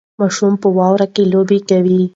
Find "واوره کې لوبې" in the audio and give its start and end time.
0.77-1.59